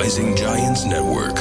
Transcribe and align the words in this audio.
Rising 0.00 0.34
Giants 0.34 0.84
Network. 0.84 1.38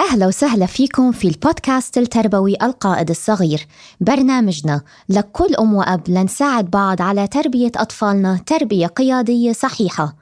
أهلا 0.00 0.26
وسهلا 0.26 0.66
فيكم 0.66 1.12
في 1.12 1.28
البودكاست 1.28 1.98
التربوي 1.98 2.56
القائد 2.62 3.10
الصغير. 3.10 3.66
برنامجنا 4.00 4.82
لكل 5.08 5.54
أم 5.54 5.74
وأب 5.74 6.08
لنساعد 6.08 6.70
بعض 6.70 7.02
على 7.02 7.26
تربية 7.26 7.72
أطفالنا 7.76 8.40
تربية 8.46 8.86
قيادية 8.86 9.52
صحيحة. 9.52 10.16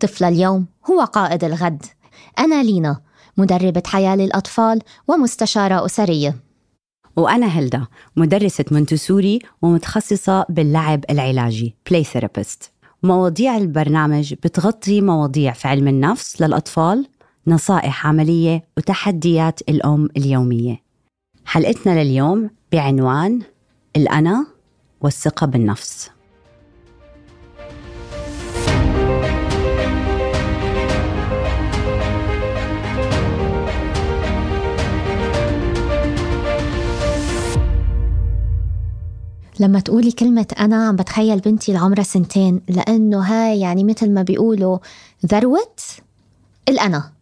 طفل 0.00 0.24
اليوم 0.24 0.66
هو 0.90 1.04
قائد 1.04 1.44
الغد. 1.44 1.84
أنا 2.38 2.62
لينا 2.62 3.00
مدربة 3.36 3.82
حياة 3.86 4.16
للأطفال 4.16 4.82
ومستشارة 5.08 5.84
أسرية. 5.86 6.36
وأنا 7.16 7.46
هلدا 7.46 7.86
مدرسة 8.16 8.64
مونتسوري 8.70 9.38
ومتخصصة 9.62 10.46
باللعب 10.48 11.04
العلاجي 11.10 11.76
play 11.90 12.04
therapist 12.04 12.71
مواضيع 13.04 13.56
البرنامج 13.56 14.34
بتغطي 14.34 15.00
مواضيع 15.00 15.52
في 15.52 15.68
علم 15.68 15.88
النفس 15.88 16.42
للأطفال 16.42 17.06
نصائح 17.46 18.06
عملية 18.06 18.62
وتحديات 18.76 19.60
الأم 19.68 20.08
اليومية. 20.16 20.82
حلقتنا 21.44 22.04
لليوم 22.04 22.50
بعنوان 22.72 23.40
الأنا 23.96 24.46
والثقة 25.00 25.46
بالنفس. 25.46 26.10
لما 39.62 39.80
تقولي 39.80 40.12
كلمة 40.12 40.46
أنا 40.60 40.88
عم 40.88 40.96
بتخيل 40.96 41.40
بنتي 41.40 41.72
العمرة 41.72 42.02
سنتين 42.02 42.60
لأنه 42.68 43.20
هاي 43.20 43.60
يعني 43.60 43.84
مثل 43.84 44.10
ما 44.10 44.22
بيقولوا 44.22 44.78
ذروة 45.26 45.76
الأنا. 46.68 47.12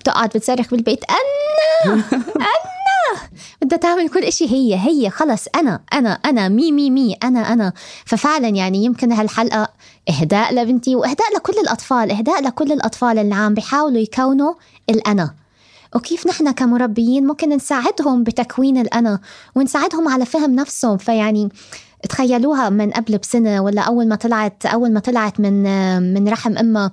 بتقعد 0.00 0.28
بتصرخ 0.28 0.70
بالبيت 0.70 1.00
أنا! 1.10 1.94
أنا! 2.36 3.30
بدها 3.62 3.78
تعمل 3.78 4.08
كل 4.08 4.24
إشي 4.24 4.52
هي 4.52 4.74
هي 4.74 5.10
خلص 5.10 5.44
أنا 5.54 5.80
أنا 5.92 6.10
أنا 6.10 6.48
مي 6.48 6.72
مي 6.72 6.90
مي 6.90 7.14
أنا 7.14 7.52
أنا. 7.52 7.72
ففعلا 8.04 8.48
يعني 8.48 8.84
يمكن 8.84 9.12
هالحلقة 9.12 9.68
إهداء 10.08 10.54
لبنتي 10.54 10.96
وإهداء 10.96 11.34
لكل 11.36 11.58
الأطفال 11.58 12.10
إهداء 12.10 12.42
لكل 12.42 12.72
الأطفال 12.72 13.18
اللي 13.18 13.34
عم 13.34 13.54
بيحاولوا 13.54 13.98
يكونوا 14.00 14.54
الأنا. 14.90 15.34
وكيف 15.94 16.26
نحن 16.26 16.50
كمربيين 16.50 17.26
ممكن 17.26 17.48
نساعدهم 17.48 18.22
بتكوين 18.24 18.78
الأنا 18.78 19.20
ونساعدهم 19.54 20.08
على 20.08 20.26
فهم 20.26 20.54
نفسهم. 20.54 20.96
فيعني 20.96 21.48
تخيلوها 22.08 22.68
من 22.68 22.90
قبل 22.90 23.18
بسنة 23.18 23.60
ولا 23.60 23.82
أول 23.82 24.08
ما 24.08 24.16
طلعت 24.16 24.66
أول 24.66 24.92
ما 24.92 25.00
طلعت 25.00 25.40
من 25.40 25.62
من 26.14 26.28
رحم 26.28 26.58
أمها. 26.58 26.92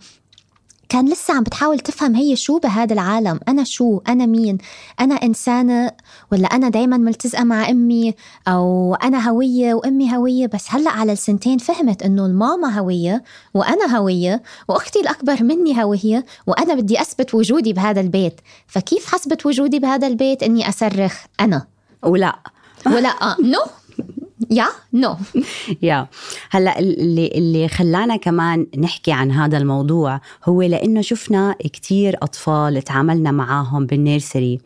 كان 0.90 1.10
لسه 1.10 1.34
عم 1.34 1.44
بتحاول 1.44 1.80
تفهم 1.80 2.16
هي 2.16 2.36
شو 2.36 2.60
بهذا 2.60 2.94
العالم. 2.94 3.40
أنا 3.48 3.64
شو؟ 3.64 4.02
أنا 4.08 4.26
مين؟ 4.26 4.58
أنا 5.00 5.16
إنسانة 5.16 5.92
ولا 6.32 6.48
أنا 6.48 6.70
دايما 6.70 6.98
ملتزقة 6.98 7.44
مع 7.44 7.70
أمي 7.70 8.14
أو 8.48 8.95
أنا 8.95 9.30
هوية 9.30 9.73
وأمي 9.73 10.16
هوية؟ 10.16 10.48
بس 10.48 10.66
هلأ 10.70 10.92
على 10.92 11.12
السنتين 11.12 11.58
فهمت 11.58 12.04
إنه 12.04 12.26
الماما 12.26 12.80
هوية 12.80 13.23
وأنا 13.54 13.98
هوية 13.98 14.44
وأختي 14.67 15.00
الأكبر 15.00 15.44
مني 15.44 15.84
هوية 15.84 16.26
وأنا 16.48 16.73
بدي 16.73 17.02
أثبت 17.02 17.36
وجودي 17.36 17.73
بهذا 17.73 18.02
البيت. 18.02 18.42
فكيف 18.67 19.06
حسبت 19.06 19.45
وجودي 19.45 19.80
بهذا 19.80 20.08
البيت 20.08 20.44
إني 20.44 20.70
أصرخ 20.70 21.26
أنا؟ 21.40 21.66
ولا. 22.04 22.40
ولا 22.86 23.36
نو. 23.42 23.60
يا 24.52 24.66
نو 24.94 25.16
يا 25.81 26.08
هلا 26.52 26.80
اللي 26.80 27.27
اللي 27.27 27.67
خلانا 27.67 28.16
كمان 28.16 28.67
نحكي 28.77 29.11
عن 29.11 29.31
هذا 29.31 29.58
الموضوع 29.58 30.22
هو 30.45 30.61
لأنه 30.61 31.02
شفنا 31.02 31.55
كتير 31.59 32.16
أطفال 32.22 32.81
تعاملنا 32.81 33.31
معاهم 33.31 33.86
بال 33.86 34.00
nursery. 34.00 34.59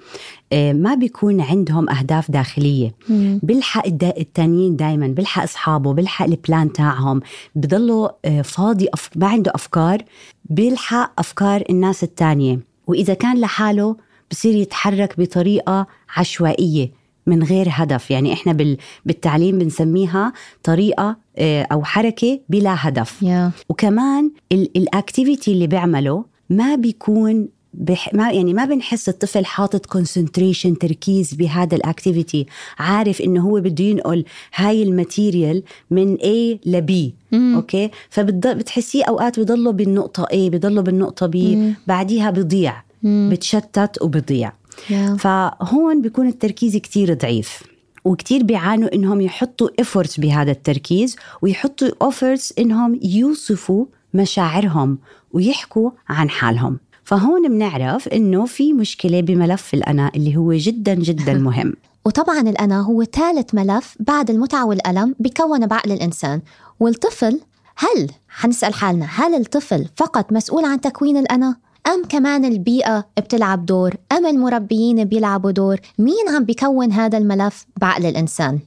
آه، 0.53 0.73
ما 0.73 0.95
بيكون 0.95 1.41
عندهم 1.41 1.89
أهداف 1.89 2.31
داخلية. 2.31 2.95
بيلحق 3.43 3.85
التانيين 4.03 4.75
دائما 4.75 5.07
بيلحق 5.07 5.43
أصحابه 5.43 5.93
بيلحق 5.93 6.25
ال 6.25 6.35
plan 6.35 6.73
تاعهم. 6.73 7.21
بضلوا 7.55 8.09
آه، 8.25 8.41
فاضي 8.41 8.87
أف... 8.93 9.09
ما 9.15 9.27
عنده 9.27 9.51
أفكار 9.55 10.03
بيلحق 10.45 11.11
أفكار 11.19 11.63
الناس 11.69 12.03
التانية. 12.03 12.59
وإذا 12.87 13.13
كان 13.13 13.39
لحاله 13.39 13.95
بصير 14.31 14.55
يتحرك 14.55 15.19
بطريقة 15.19 15.87
عشوائية. 16.17 16.91
من 17.27 17.43
غير 17.43 17.67
هدف 17.69 18.11
يعني 18.11 18.33
إحنا 18.33 18.77
بالتعليم 19.05 19.59
بنسميها 19.59 20.33
طريقة 20.63 21.17
آه، 21.37 21.67
أو 21.71 21.83
حركة 21.83 22.39
بلا 22.49 22.75
هدف 22.87 23.23
yeah. 23.23 23.63
وكمان 23.69 24.31
ال 24.51 24.63
activity 24.63 25.51
اللي 25.51 25.67
بيعمله 25.67 26.25
ما 26.49 26.75
بيكون 26.75 27.47
بح... 27.73 28.13
ما 28.13 28.31
يعني 28.31 28.53
ما 28.53 28.65
بنحس 28.65 29.09
الطفل 29.09 29.45
حاطط 29.45 29.85
concentration 29.85 30.77
تركيز 30.77 31.33
بهذا 31.33 31.75
ال 31.75 31.83
activity 31.83 32.45
عارف 32.79 33.21
إنه 33.21 33.41
هو 33.41 33.61
بده 33.61 33.83
ينقل 33.83 34.25
هاي 34.55 34.83
ال 34.83 34.92
material 34.92 35.63
من 35.91 36.17
A 36.17 36.57
ل 36.65 36.85
B 36.89 36.93
مم. 37.35 37.55
أوكي 37.55 37.89
فبتحسيه 38.09 39.03
أوقات 39.03 39.39
بضله 39.39 39.71
بالنقطة 39.71 40.23
A 40.23 40.35
بضله 40.35 40.81
بالنقطة 40.81 41.27
B 41.27 41.35
مم. 41.35 41.73
بعديها 41.87 42.31
بضيع 42.31 42.83
مم. 43.03 43.29
بتشتت 43.31 44.01
وبضيع 44.01 44.51
Yeah. 44.77 45.17
فهون 45.19 46.01
بيكون 46.01 46.27
التركيز 46.27 46.77
كتير 46.77 47.13
ضعيف 47.13 47.63
وكتير 48.05 48.43
بيعانوا 48.43 48.95
إنهم 48.95 49.21
يحطوا 49.21 49.69
efforts 49.81 50.19
بهذا 50.19 50.51
التركيز 50.51 51.15
ويحطوا 51.41 51.87
efforts 52.09 52.51
إنهم 52.59 52.99
يوصفوا 53.03 53.85
مشاعرهم 54.13 54.97
ويحكوا 55.33 55.91
عن 56.09 56.29
حالهم 56.29 56.79
فهون 57.03 57.47
بنعرف 57.49 58.07
إنه 58.07 58.45
في 58.45 58.73
مشكلة 58.73 59.21
بملف 59.21 59.73
الأنا 59.73 60.11
اللي 60.15 60.37
هو 60.37 60.53
جدا 60.53 60.93
جدا 60.93 61.33
مهم 61.47 61.73
وطبعا 62.05 62.39
الأنا 62.41 62.81
هو 62.81 63.03
ثالث 63.03 63.55
ملف 63.55 63.95
بعد 63.99 64.29
المتعة 64.29 64.65
والألم 64.65 65.15
بكون 65.19 65.67
بعقل 65.67 65.91
الإنسان 65.91 66.41
والطفل 66.79 67.39
هل 67.75 68.11
حنسأل 68.29 68.73
حالنا 68.73 69.05
هل 69.05 69.35
الطفل 69.35 69.87
فقط 69.95 70.33
مسؤول 70.33 70.65
عن 70.65 70.81
تكوين 70.81 71.17
الأنا؟ 71.17 71.55
أم 71.87 72.03
كمان 72.09 72.45
البيئة 72.45 73.07
بتلعب 73.17 73.65
دور؟ 73.65 73.93
أم 74.11 74.25
المربيين 74.25 75.03
بيلعبوا 75.03 75.51
دور؟ 75.51 75.77
مين 75.99 76.29
عم 76.35 76.43
بيكون 76.43 76.91
هذا 76.91 77.17
الملف 77.17 77.65
بعقل 77.77 78.05
الإنسان؟ 78.05 78.59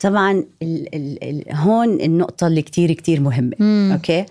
طبعا 0.00 0.32
ال 0.62 0.94
ال 0.94 1.24
ال 1.24 1.44
هون 1.56 2.00
النقطة 2.00 2.46
اللي 2.46 2.62
كتير 2.62 2.92
كتير 2.92 3.20
مهمة 3.20 3.52
مم. 3.58 3.90
أوكي 3.92 4.24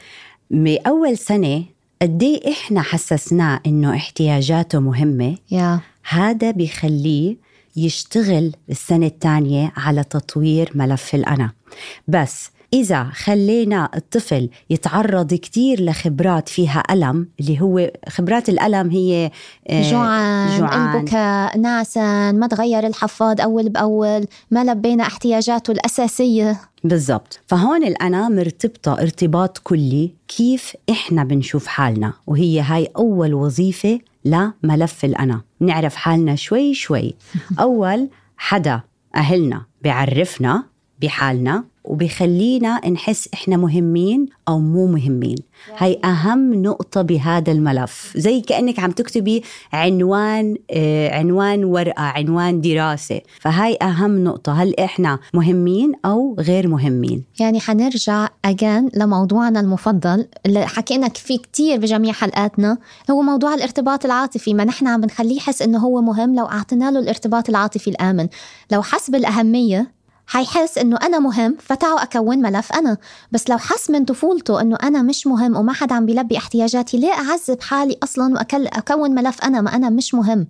بأول 0.51 1.17
سنة 1.17 1.63
قد 2.01 2.23
إيه 2.23 2.51
إحنا 2.51 2.81
حسسناه 2.81 3.59
إنه 3.65 3.95
احتياجاته 3.95 4.79
مهمة 4.79 5.35
يا 5.51 5.79
هذا 6.09 6.51
بيخليه 6.51 7.35
يشتغل 7.75 8.51
السنة 8.69 9.05
الثانية 9.05 9.73
على 9.77 10.03
تطوير 10.03 10.71
ملف 10.75 11.15
الأنا 11.15 11.51
بس 12.07 12.49
إذا 12.77 13.03
خلينا 13.03 13.89
الطفل 13.95 14.49
يتعرض 14.69 15.33
كتير 15.33 15.83
لخبرات 15.83 16.49
فيها 16.49 16.83
ألم 16.91 17.27
اللي 17.39 17.61
هو 17.61 17.91
خبرات 18.09 18.49
الألم 18.49 18.89
هي 18.89 19.31
آه، 19.69 19.91
جوعان, 19.91 20.59
جوعان. 20.59 20.95
البكاء 20.95 21.57
ناسا 21.57 22.31
ما 22.31 22.47
تغير 22.47 22.87
الحفاض 22.87 23.41
أول 23.41 23.69
بأول 23.69 24.25
ما 24.51 24.63
لبينا 24.63 25.03
احتياجاته 25.03 25.71
الأساسية. 25.71 26.59
بالضبط. 26.83 27.39
فهون 27.47 27.83
الأنا 27.83 28.29
مرتبطة 28.29 28.93
ارتباط 28.93 29.57
كلي 29.57 30.13
كيف 30.27 30.73
إحنا 30.89 31.23
بنشوف 31.23 31.67
حالنا 31.67 32.13
وهي 32.27 32.61
هاي 32.61 32.87
أول 32.97 33.33
وظيفة 33.33 33.99
لملف 34.25 35.05
الأنا. 35.05 35.41
نعرف 35.59 35.95
حالنا 35.95 36.35
شوي 36.35 36.73
شوي. 36.73 37.15
أول 37.59 38.09
حدا 38.37 38.81
أهلنا 39.15 39.65
بيعرفنا 39.81 40.63
بحالنا 41.01 41.63
وبيخلينا 41.87 42.89
نحس 42.89 43.29
إحنا 43.33 43.57
مهمين 43.57 44.25
أو 44.47 44.59
مو 44.59 44.87
مهمين. 44.87 45.35
هاي 45.77 45.99
أهم 46.05 46.53
نقطة 46.53 47.01
بهذا 47.01 47.51
الملف. 47.51 48.13
زي 48.15 48.41
كأنك 48.41 48.79
عم 48.79 48.91
تكتبي 48.91 49.43
عنوان 49.73 50.55
آه، 50.71 51.17
عنوان 51.17 51.63
ورقة 51.63 52.03
عنوان 52.03 52.61
دراسة. 52.61 53.21
فهاي 53.39 53.77
أهم 53.81 54.23
نقطة. 54.23 54.63
هل 54.63 54.79
إحنا 54.79 55.19
مهمين 55.33 55.91
أو 56.05 56.35
غير 56.39 56.67
مهمين؟ 56.67 57.23
يعني 57.39 57.59
حنرجع 57.59 58.27
أجان 58.45 58.89
لموضوعنا 58.93 59.59
المفضل 59.59 60.27
اللي 60.45 60.67
حكينا 60.67 61.09
فيه 61.09 61.37
كتير 61.37 61.77
بجميع 61.77 62.13
حلقاتنا. 62.13 62.77
هو 63.11 63.21
موضوع 63.21 63.53
الارتباط 63.53 64.05
العاطفي. 64.05 64.53
ما 64.53 64.63
نحن 64.63 64.87
عم 64.87 65.01
بنخليه 65.01 65.37
يحس 65.37 65.61
إنه 65.61 65.79
هو 65.79 66.01
مهم 66.01 66.35
لو 66.35 66.45
أعطينا 66.45 66.91
له 66.91 66.99
الارتباط 66.99 67.49
العاطفي 67.49 67.89
الآمن. 67.89 68.27
لو 68.71 68.81
حس 68.81 69.09
بالأهمية 69.09 69.96
حيحس 70.27 70.77
إنه 70.77 70.97
أنا 70.97 71.19
مهم 71.19 71.57
فتعوا 71.59 72.03
أكون 72.03 72.37
ملف 72.37 72.73
أنا. 72.73 72.97
بس 73.31 73.49
لو 73.49 73.57
حس 73.57 73.89
من 73.89 74.05
طفولته 74.05 74.61
إنه 74.61 74.77
أنا 74.83 75.01
مش 75.01 75.27
مهم 75.27 75.55
وما 75.55 75.73
حدا 75.73 75.95
عم 75.95 76.05
بيلبي 76.05 76.37
احتياجاتي 76.37 76.97
ليه 76.97 77.11
أعذب 77.13 77.61
حالي 77.61 77.97
أصلا 78.03 78.33
واكون 78.33 79.11
ملف 79.11 79.43
أنا؟ 79.43 79.61
ما 79.61 79.75
أنا 79.75 79.89
مش 79.89 80.13
مهم. 80.13 80.47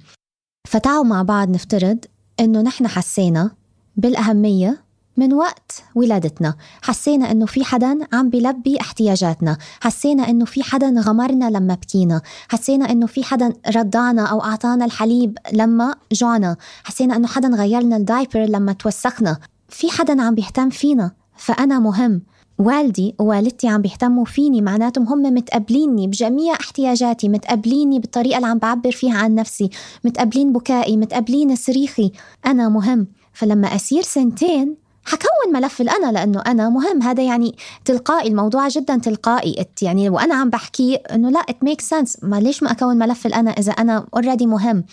فتعوا 0.68 1.04
مع 1.04 1.22
بعض 1.22 1.50
نفترض 1.50 1.98
إنه 2.40 2.62
نحن 2.62 2.88
حسينا 2.88 3.52
بالأهمية 3.96 4.88
من 5.18 5.34
وقت 5.34 5.84
ولادتنا. 5.96 6.56
حسينا 6.82 7.32
إنه 7.32 7.46
في 7.46 7.64
حدا 7.64 8.00
عم 8.14 8.30
بيلبي 8.30 8.82
احتياجاتنا. 8.82 9.58
حسينا 9.82 10.30
إنه 10.30 10.46
في 10.46 10.64
حدا 10.64 10.94
غمرنا 11.00 11.50
لما 11.50 11.74
بكينا. 11.74 12.22
حسينا 12.50 12.92
إنه 12.92 13.08
في 13.08 13.24
حدا 13.24 13.54
رضعنا 13.76 14.26
أو 14.26 14.44
أعطانا 14.44 14.86
الحليب 14.86 15.38
لما 15.54 15.96
جوعنا 16.12 16.58
حسينا 16.84 17.16
إنه 17.16 17.28
حدا 17.28 17.48
غير 17.48 17.82
لنا 17.82 17.98
الدايبر 17.98 18.40
لما 18.40 18.74
توسخنا. 18.74 19.38
في 19.70 19.92
حدا 19.92 20.22
عم 20.22 20.36
بيهتم 20.36 20.70
فينا 20.70 21.12
فأنا 21.38 21.80
مهم. 21.80 22.22
والدي 22.60 23.16
ووالدتي 23.20 23.68
عم 23.68 23.82
بيهتموا 23.82 24.26
فيني 24.26 24.62
معناتهم 24.62 25.08
هم 25.08 25.22
متقبليني 25.22 26.08
بجميع 26.08 26.54
احتياجاتي 26.54 27.30
متقبليني 27.30 28.00
بالطريقة 28.00 28.38
اللي 28.38 28.48
عم 28.48 28.58
بعبر 28.58 28.92
فيها 28.92 29.18
عن 29.18 29.36
نفسي 29.36 29.70
متقبلين 30.06 30.54
بكائي 30.54 30.98
متقبلين 30.98 31.56
صريخي. 31.56 32.12
أنا 32.46 32.70
مهم. 32.70 33.08
فلما 33.34 33.76
أسير 33.76 34.02
سنتين 34.02 34.76
حكون 35.06 35.54
ملف 35.54 35.82
الأنا 35.82 36.12
لأنه 36.12 36.42
أنا 36.42 36.70
مهم. 36.70 37.02
هذا 37.02 37.24
يعني 37.24 37.56
تلقائي 37.86 38.30
الموضوع 38.30 38.68
جدا 38.68 38.98
تلقائي. 38.98 39.66
يعني 39.82 40.10
وأنا 40.10 40.36
عم 40.36 40.50
بحكي 40.50 40.96
أنه 40.96 41.30
لا 41.30 41.42
it 41.52 41.68
makes 41.70 41.84
sense. 41.84 42.24
ما 42.24 42.40
ليش 42.40 42.64
ما 42.64 42.72
أكون 42.72 42.98
ملف 42.98 43.26
الأنا 43.26 43.52
إذا 43.52 43.72
أنا 43.72 44.06
already 44.18 44.44
مهم؟ 44.44 44.84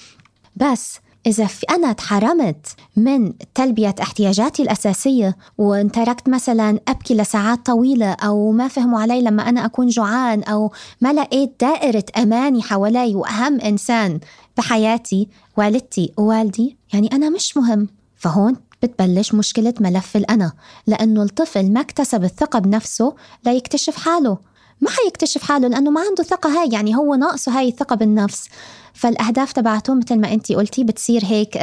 بس 0.57 0.99
إذا 1.27 1.47
في 1.47 1.67
أنا 1.71 1.93
تحرمت 1.93 2.67
من 2.97 3.33
تلبية 3.55 3.95
احتياجاتي 4.03 4.63
الأساسية 4.63 5.37
وانتركت 5.59 6.29
مثلا 6.29 6.81
أبكي 6.89 7.15
لساعات 7.15 7.67
طويلة 7.67 8.13
أو 8.13 8.53
ما 8.53 8.69
فهموا 8.69 9.01
علي 9.01 9.23
لما 9.23 9.49
أنا 9.49 9.65
أكون 9.65 9.87
جوعان 9.87 10.43
أو 10.43 10.73
ما 11.01 11.13
لقيت 11.13 11.53
دائرة 11.61 12.05
أماني 12.17 12.63
حوالي 12.63 13.15
وأهم 13.15 13.61
إنسان 13.61 14.21
بحياتي 14.57 15.29
والدتي 15.57 16.13
ووالدي 16.19 16.77
يعني 16.93 17.09
أنا 17.13 17.31
مش 17.31 17.57
مهم. 17.57 17.89
فهون 18.17 18.57
بتبلش 18.83 19.35
مشكلة 19.35 19.75
ملف 19.81 20.17
الأنا 20.17 20.53
لأنه 20.87 21.23
الطفل 21.23 21.73
ما 21.73 21.81
اكتسب 21.81 22.25
الثقة 22.25 22.59
بنفسه 22.59 23.15
ليكتشف 23.45 23.97
حاله. 23.97 24.39
ما 24.81 24.91
حيكتشف 24.91 25.43
حاله 25.43 25.69
لأنه 25.69 25.91
ما 25.91 26.01
عنده 26.01 26.23
ثقة 26.23 26.61
هاي 26.61 26.69
يعني 26.73 26.97
هو 26.97 27.15
ناقصه 27.15 27.59
هاي 27.59 27.69
الثقة 27.69 27.97
بالنفس. 27.97 28.49
فالأهداف 28.95 29.53
تبعته 29.53 29.95
مثل 29.95 30.21
ما 30.21 30.33
انت 30.33 30.53
قلتي 30.53 30.85
بتصير 30.85 31.25
هيك 31.25 31.57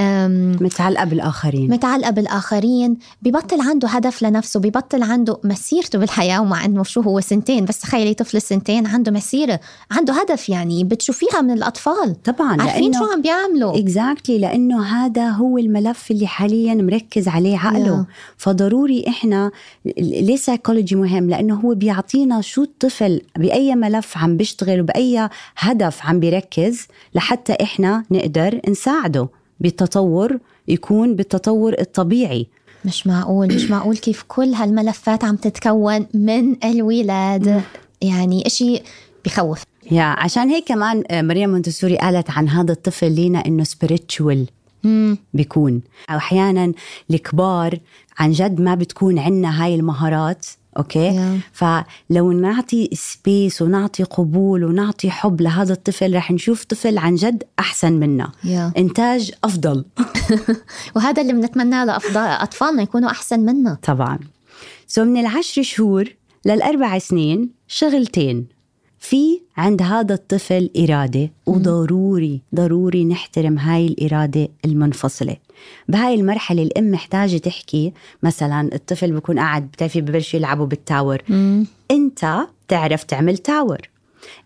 متعلقة 0.62 1.04
بالآخرين. 1.04 1.72
متعلقة 1.72 2.12
بالآخرين. 2.12 2.98
ببطل 3.22 3.62
عنده 3.62 3.88
هدف 3.88 4.22
لنفسه 4.24 4.60
ببطل 4.60 5.04
عنده 5.04 5.40
مسيرته 5.44 6.00
بالحياة 6.00 6.42
ومع 6.42 6.66
إنه 6.66 6.84
شو 6.84 7.02
هو 7.02 7.20
سنتين 7.20 7.66
بس 7.66 7.80
تخيلي 7.80 8.14
طفل 8.14 8.38
السنتين 8.38 8.88
عنده 8.88 9.12
مسيره 9.12 9.60
عنده 9.92 10.14
هدف 10.14 10.50
يعني 10.50 10.84
بتشوفيها 10.84 11.42
من 11.42 11.52
الأطفال. 11.52 12.24
طبعا 12.24 12.62
عارفين 12.62 12.94
شو 12.94 13.04
عم 13.04 13.22
بيعملوا. 13.22 13.80
exactly 13.80 14.38
exactly 14.38 14.42
لأنه 14.42 14.84
هذا 14.84 15.30
هو 15.30 15.58
الملف 15.58 16.12
اللي 16.12 16.28
حاليا 16.28 16.74
مركز 16.74 17.28
عليه 17.28 17.58
عقله. 17.58 18.04
Yeah. 18.04 18.14
فضروري 18.38 19.06
إحنا 19.08 19.52
ليه 19.98 20.36
سايكولوجي 20.36 20.96
مهم؟ 20.96 21.30
لأنه 21.30 21.56
هو 21.56 21.76
بيعطينا 21.76 22.42
شو 22.42 22.64
الطفل 22.64 23.22
بأي 23.38 23.76
ملف 23.76 24.18
عم 24.18 24.38
بيشتغل 24.38 24.82
وبأي 24.82 25.30
هدف 25.58 26.06
عم 26.06 26.20
بيركز. 26.20 26.88
لحتى 27.22 27.58
إحنا 27.62 28.04
نقدر 28.12 28.62
نساعده 28.70 29.28
بالتطور 29.60 30.40
يكون 30.68 31.16
بالتطور 31.16 31.76
الطبيعي. 31.80 32.48
مش 32.86 33.08
معقول 33.08 33.56
مش 33.56 33.70
معقول 33.70 33.98
كيف 33.98 34.24
كل 34.28 34.54
هالملفات 34.54 35.24
عم 35.24 35.36
تتكون 35.36 36.08
من 36.14 36.66
الولادة 36.66 37.62
يعني 38.02 38.48
إشي 38.48 38.82
بخوف. 39.26 39.64
يا 39.92 40.04
عشان 40.04 40.50
هيك 40.50 40.68
كمان 40.68 41.04
آه، 41.12 41.22
مريم 41.22 41.50
مونتسوري 41.50 41.98
قالت 41.98 42.30
عن 42.30 42.50
هذا 42.50 42.72
الطفل 42.72 43.12
لنا 43.12 43.46
إنه 43.46 43.64
spiritual 43.64 44.38
بيكون. 45.34 45.82
أو 46.10 46.18
أحيانا 46.18 46.74
الكبار 47.12 47.80
عن 48.18 48.32
جد 48.32 48.62
ما 48.62 48.76
بتكون 48.76 49.20
عندنا 49.20 49.64
هاي 49.64 49.76
المهارات. 49.76 50.46
أوكي؟ 50.78 51.12
Yeah. 51.12 51.42
فلو 51.54 52.32
نعطي 52.32 52.90
space 52.94 53.62
ونعطي 53.62 54.04
قبول 54.04 54.64
ونعطي 54.64 55.12
حب 55.12 55.42
لهذا 55.42 55.74
الطفل 55.74 56.16
رح 56.16 56.32
نشوف 56.32 56.64
طفل 56.64 56.98
عن 56.98 57.16
جد 57.16 57.44
أحسن 57.60 57.94
منا. 57.94 58.32
Yeah. 58.44 58.78
إنتاج 58.78 59.32
أفضل. 59.44 59.86
وهذا 60.96 61.22
اللي 61.22 61.34
بنتمناه 61.34 61.86
لاطفالنا 61.86 62.82
يكونوا 62.82 63.10
أحسن 63.10 63.40
منا. 63.40 63.78
طبعا. 63.84 64.20
so 64.88 65.04
من 65.04 65.20
العشر 65.20 65.62
شهور 65.62 66.06
للأربع 66.46 67.00
سنين 67.00 67.50
شغلتين. 67.68 68.61
في 69.02 69.42
عند 69.58 69.82
هذا 69.82 70.14
الطفل 70.14 70.70
إرادة 70.78 71.30
وضروري 71.46 72.42
ضروري 72.56 73.06
نحترم 73.06 73.58
هاي 73.58 73.88
الإرادة 73.88 74.48
المنفصلة. 74.66 75.38
بهاي 75.88 76.14
المرحلة 76.16 76.64
الأم 76.64 76.92
محتاجة 76.92 77.38
تحكي 77.38 77.94
مثلا 78.24 78.70
الطفل 78.74 79.12
بكون 79.12 79.40
قاعد 79.40 79.64
بتعرفي 79.72 80.02
ببلشوا 80.02 80.40
يلعبوا 80.40 80.66
بال 80.66 80.80
tower. 80.80 81.22
مم. 81.30 81.66
أنت 81.92 82.38
بتعرف 82.68 83.04
تعمل 83.04 83.38
tower. 83.38 83.90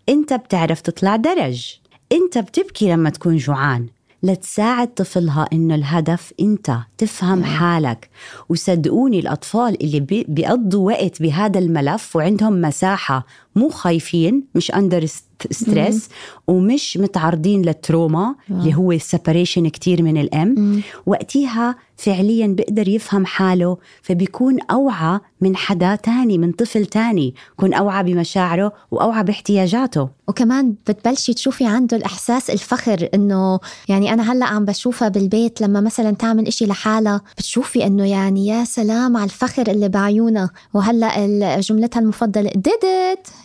أنت 0.10 0.34
بتعرف 0.34 0.82
تطلع 0.82 1.16
درج. 1.16 1.74
أنت 2.12 2.38
بتبكي 2.38 2.92
لما 2.92 3.10
تكون 3.10 3.38
جوعان. 3.38 3.88
لتساعد 4.24 4.88
طفلها 4.88 5.48
إنه 5.54 5.76
الهدف 5.76 6.34
أنت 6.40 6.78
تفهم 6.98 7.44
حالك. 7.44 8.10
وصدقوني 8.50 9.20
الأطفال 9.20 9.84
اللي 9.84 10.00
بيقضوا 10.28 10.92
وقت 10.92 11.22
بهذا 11.22 11.60
الملف 11.60 12.16
وعندهم 12.16 12.62
مساحة 12.62 13.26
مو 13.56 13.70
خايفين 13.70 14.44
مش 14.56 14.72
under 14.72 15.06
stress 15.52 16.10
ومش 16.48 16.98
متعرضين 16.98 17.62
لل 17.62 17.80
trauma 17.80 18.36
اللي 18.50 18.76
هو 18.76 18.92
ال 18.92 18.99
separation 18.99 19.68
كتير 19.68 20.02
من 20.04 20.18
الأم. 20.18 20.82
وقتها 21.06 21.76
فعليا 21.98 22.48
بيقدر 22.48 22.88
يفهم 22.88 23.26
حاله 23.26 23.78
فبيكون 24.02 24.62
أوعى 24.62 25.20
من 25.42 25.56
حدا 25.56 25.96
تاني 25.96 26.38
من 26.38 26.52
طفل 26.52 26.86
تاني 26.86 27.36
يكون 27.54 27.74
أوعى 27.74 28.04
بمشاعره 28.04 28.74
وأوعى 28.92 29.24
باحتياجاته. 29.24 30.10
وكمان 30.28 30.76
بتبلشي 30.88 31.34
تشوفي 31.34 31.66
عنده 31.66 31.98
الإحساس 31.98 32.50
الفخر 32.50 33.10
إنه 33.14 33.60
يعني 33.90 34.14
أنا 34.14 34.32
هلأ 34.32 34.46
عم 34.46 34.66
بشوفها 34.66 35.08
بالبيت 35.08 35.62
لما 35.62 35.82
مثلا 35.82 36.12
تعمل 36.12 36.48
إشي 36.48 36.66
لحالها. 36.66 37.22
بتشوفي 37.38 37.86
إنه 37.86 38.06
يعني 38.06 38.48
يا 38.48 38.64
سلام 38.64 39.18
على 39.18 39.26
الفخر 39.26 39.72
اللي 39.72 39.90
بعيونها. 39.90 40.50
وهلأ 40.74 41.60
جملتها 41.60 42.00
المفضلة 42.00 42.50
did 42.50 43.45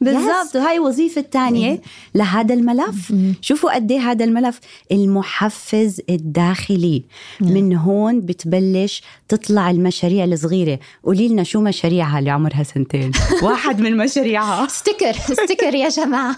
بالضبط. 0.00 0.56
وهي 0.56 0.78
وظيفة 0.78 1.20
تانية 1.20 1.80
لهذا 2.14 2.54
الملف. 2.54 3.12
شوفوا 3.40 3.74
قد 3.74 3.92
إيه 3.92 3.98
هذا 4.10 4.24
الملف 4.24 4.60
المحفز 4.92 6.00
الداخلي. 6.10 7.04
من 7.40 7.76
هون 7.76 8.20
بتبلش 8.20 9.02
تطلع 9.28 9.70
المشاريع 9.70 10.24
الصغيرة. 10.24 10.78
قولي 11.04 11.28
لنا 11.28 11.42
شو 11.42 11.60
مشاريعها 11.60 12.18
اللي 12.18 12.30
عمرها 12.30 12.62
سنتين؟ 12.62 13.10
واحد 13.42 13.80
من 13.80 13.96
مشاريعها. 13.96 14.66
sticker 14.68 15.12
sticker 15.12 15.74
يا 15.74 15.88
جماعة. 15.88 16.36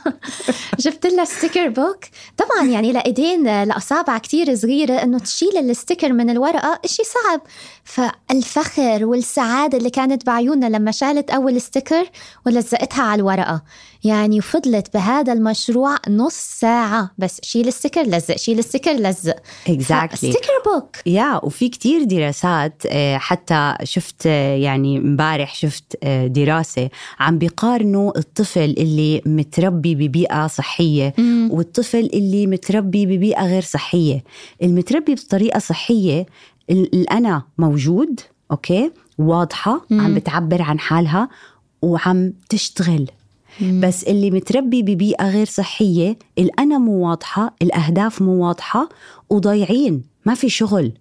جبت 0.78 1.07
لها 1.07 1.25
sticker 1.25 1.69
book 1.69 1.99
طبعا 2.37 2.69
يعني 2.71 2.93
لإيدين 2.93 3.64
لأصابع 3.64 4.19
كتير 4.19 4.55
صغيرة 4.55 4.95
إنه 4.95 5.19
تشيل 5.19 5.57
ال 5.71 5.76
sticker 5.76 6.12
من 6.12 6.31
الورقة 6.31 6.81
إشي 6.85 7.02
صعب. 7.05 7.40
فالفخر 7.85 9.05
والسعادة 9.05 9.78
اللي 9.78 9.90
كانت 9.90 10.26
بعيوننا 10.26 10.66
لما 10.66 10.90
شالت 10.90 11.31
أول 11.31 11.61
sticker 11.61 12.04
ولزقتها 12.47 13.03
على 13.03 13.21
الورقة. 13.21 13.62
يعني 14.05 14.41
فضلت 14.41 14.95
بهذا 14.95 15.33
المشروع 15.33 15.97
نص 16.09 16.35
ساعة. 16.35 17.11
بس 17.19 17.41
شيل 17.43 17.69
ال 17.69 17.73
sticker 17.73 18.02
لزق 18.03 18.37
شيل 18.37 18.59
ال 18.59 18.63
sticker 18.63 18.92
لزق. 18.93 19.37
Exactly. 19.69 20.15
sticker 20.14 20.62
book. 20.66 20.97
yeah, 21.07 21.45
وفي 21.45 21.69
كتير 21.69 22.05
دراسات 22.05 22.83
آه، 22.87 23.17
حتى 23.19 23.75
شفت 23.85 24.27
آه، 24.27 24.57
يعني 24.57 24.99
امبارح 24.99 25.55
شفت 25.55 25.99
آه، 26.03 26.27
دراسة 26.27 26.89
عم 27.21 27.39
بيقارنوا 27.39 28.19
الطفل 28.19 28.75
اللي 28.79 29.23
متربي 29.27 29.95
ببيئة 29.95 30.47
صحية 30.47 31.15
مم. 31.19 31.49
والطفل 31.53 32.11
اللي 32.15 32.47
متربي 32.47 33.07
ببيئة 33.07 33.47
غير 33.47 33.62
صحية. 33.62 34.25
المتربي 34.62 35.15
بطريقة 35.15 35.59
صحية 35.59 36.27
الأنا 36.71 37.43
موجود 37.59 38.21
أوكي؟ 38.51 38.91
واضحة 39.19 39.87
مم. 39.91 40.01
عم 40.01 40.15
بتعبر 40.15 40.62
عن 40.62 40.79
حالها. 40.79 41.29
وعم 41.83 42.33
تشتغل. 42.49 43.07
مم. 43.61 43.81
بس 43.81 44.05
اللي 44.05 44.31
متربي 44.31 44.83
ببيئة 44.83 45.31
غير 45.31 45.47
صحية 45.47 46.17
الأنا 46.39 46.79
مو 46.79 47.09
واضحة 47.09 47.55
الأهداف 47.62 48.23
مو 48.23 48.47
واضحة 48.47 48.89
وضايعين 49.31 50.03
ما 50.27 50.35
في 50.35 50.49
شغل. 50.49 50.93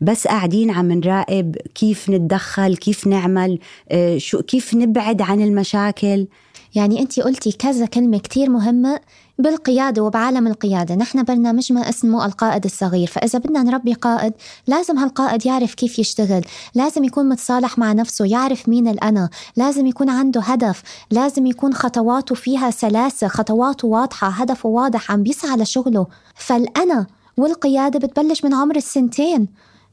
بس 0.00 0.26
قاعدين 0.26 0.70
عم 0.70 0.92
نراقب 0.92 1.56
كيف 1.74 2.10
نتدخل 2.10 2.76
كيف 2.76 3.06
نعمل 3.06 3.58
آه، 3.90 4.18
شو 4.18 4.42
كيف 4.42 4.74
نبعد 4.74 5.22
عن 5.22 5.40
المشاكل. 5.40 6.26
يعني 6.74 7.00
أنت 7.00 7.20
قلتي 7.20 7.52
كذا 7.52 7.86
كلمة 7.86 8.18
كتير 8.18 8.50
مهمة 8.50 9.00
بالقيادة 9.38 10.02
وبعالم 10.02 10.46
القيادة. 10.46 10.94
نحن 10.94 11.22
برنامجنا 11.22 11.88
اسمه 11.88 12.26
القائد 12.26 12.64
الصغير. 12.64 13.06
فإذا 13.06 13.38
بدنا 13.38 13.62
نربي 13.62 13.92
قائد 13.92 14.32
لازم 14.66 14.98
هالقائد 14.98 15.46
يعرف 15.46 15.74
كيف 15.74 15.98
يشتغل. 15.98 16.44
لازم 16.74 17.04
يكون 17.04 17.28
متصالح 17.28 17.78
مع 17.78 17.92
نفسه 17.92 18.24
يعرف 18.24 18.68
مين 18.68 18.88
الأنا. 18.88 19.30
لازم 19.56 19.86
يكون 19.86 20.10
عنده 20.10 20.40
هدف. 20.40 20.82
لازم 21.10 21.46
يكون 21.46 21.74
خطواته 21.74 22.34
فيها 22.34 22.70
سلاسة 22.70 23.28
خطواته 23.28 23.88
واضحة 23.88 24.28
هدفه 24.28 24.68
واضح 24.68 25.12
عم 25.12 25.22
بيسعى 25.22 25.56
لشغله. 25.56 26.06
فالأنا 26.34 27.06
والقيادة 27.36 27.98
بتبلش 27.98 28.44
من 28.44 28.54
عمر 28.54 28.76
السنتين. 28.76 29.48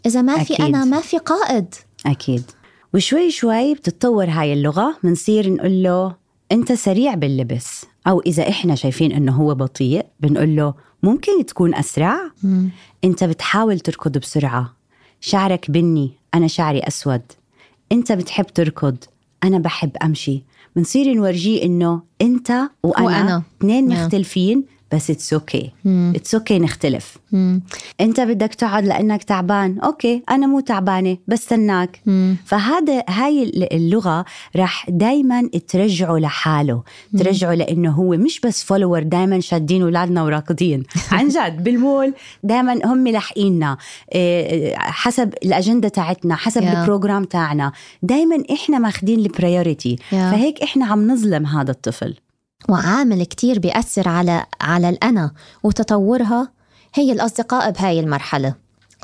إذا 0.06 0.22
ما 0.22 0.44
في 0.44 0.54
أكيد. 0.54 0.66
أنا 0.66 0.86
ما 0.86 1.00
في 1.00 1.18
قائد. 1.18 1.76
أكيد. 2.06 2.44
وشوي 2.94 3.32
شوي 3.32 3.74
بتتطور 3.74 4.30
هاي 4.30 4.54
اللغة. 4.54 4.98
بنصير 5.04 5.54
نقول 5.54 5.84
له 5.84 6.27
أنت 6.52 6.72
سريع 6.74 7.14
باللبس. 7.16 7.86
أو 8.08 8.20
إذا 8.22 8.50
إحنا 8.50 8.76
شايفين 8.76 9.12
إنه 9.12 9.36
هو 9.36 9.56
بطيء 9.56 10.06
بنقول 10.20 10.56
له 10.56 10.74
ممكن 11.04 11.46
تكون 11.46 11.76
أسرع؟ 11.76 12.18
أنت 13.04 13.24
بتحاول 13.24 13.80
تركض 13.80 14.18
بسرعة. 14.18 14.74
شعرك 15.22 15.72
بني 15.72 16.12
أنا 16.34 16.48
شعري 16.48 16.80
أسود. 16.80 17.22
أنت 17.92 18.12
بتحب 18.12 18.46
تركض 18.46 18.98
أنا 19.44 19.60
بحب 19.60 19.92
أمشي. 20.04 20.44
بنصير 20.76 21.14
نورجيه 21.14 21.64
إنه 21.64 22.02
أنت 22.22 22.52
وأنا, 22.84 23.06
وأنا. 23.06 23.44
اثنين 23.62 23.90
Yeah. 23.90 23.94
مختلفين. 23.94 24.66
بس 24.94 25.10
it's 25.12 25.34
okay 25.34 25.72
it's 25.88 26.36
okay 26.36 26.60
نختلف. 26.60 27.18
مم. 27.32 27.62
انت 28.02 28.20
بدك 28.22 28.54
تقعد 28.54 28.86
لأنك 28.86 29.24
تعبان. 29.24 29.80
okay 29.80 30.24
أنا 30.30 30.48
مو 30.48 30.60
تعبانة 30.60 31.18
بستناك 31.28 32.02
فهذا 32.46 33.04
هاي 33.10 33.44
اللغة 33.72 34.26
راح 34.56 34.90
دائما 34.90 35.50
ترجعه 35.68 36.18
لحاله. 36.18 36.84
ترجعه 37.18 37.54
لإنه 37.54 37.92
هو 37.92 38.10
مش 38.10 38.40
بس 38.40 38.64
follower 38.64 39.04
دائما 39.04 39.40
شادين 39.40 39.82
اولادنا 39.82 40.24
وراكضين 40.24 40.84
عن 41.12 41.28
جد 41.28 41.64
بالمول 41.64 42.14
دائما 42.44 42.80
هم 42.86 43.08
لاحقيننا 43.08 43.78
إيه، 44.16 44.76
حسب 44.78 45.34
الأجندة 45.44 45.88
تاعتنا 45.88 46.36
حسب 46.36 46.62
Yeah. 46.62 46.66
ال 46.68 46.75
program 46.75 47.24
تاعنا. 47.24 47.72
دائما 48.04 48.44
إحنا 48.54 48.80
ماخذين 48.80 49.20
ال 49.20 49.28
priority 49.28 49.96
فهيك 50.12 50.62
إحنا 50.64 50.86
عم 50.86 51.12
نظلم 51.12 51.46
هذا 51.46 51.72
الطفل. 51.72 52.16
وعامل 52.70 53.24
كتير 53.24 53.60
بيأثر 53.60 54.10
على 54.10 54.46
على 54.62 54.90
الأنا 54.90 55.32
وتطورها 55.64 56.52
هي 56.94 57.12
الأصدقاء 57.12 57.72
بهاي 57.72 58.00
المرحلة 58.00 58.56